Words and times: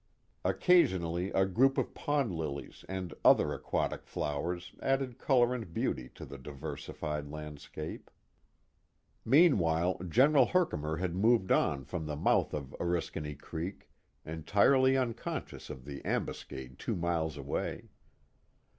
Occasionally 0.43 1.29
a 1.29 1.45
group 1.45 1.77
of 1.77 1.93
pond 1.93 2.33
lilies 2.33 2.83
and 2.89 3.13
other 3.23 3.53
aquatic 3.53 4.07
flowers 4.07 4.73
added 4.81 5.19
color 5.19 5.53
and 5.53 5.71
beauty 5.75 6.09
to 6.15 6.25
the 6.25 6.39
diversified 6.39 7.29
landscape. 7.29 8.09
420 9.25 9.27
The 9.27 9.27
Mohawk 9.27 9.29
Valley 9.29 9.39
Meanwhile 9.39 10.09
General 10.09 10.45
Herkimer 10.47 10.97
had 10.97 11.15
moved 11.15 11.51
on 11.51 11.83
from 11.85 12.07
tlw 12.07 12.19
mouth 12.19 12.51
of 12.55 12.75
Oriskany 12.79 13.35
Creek 13.39 13.91
entirely 14.25 14.97
unconscious 14.97 15.69
of 15.69 15.85
the 15.85 16.01
ambus 16.03 16.47
cade 16.47 16.79
two 16.79 16.95
miles 16.95 17.37
away. 17.37 17.89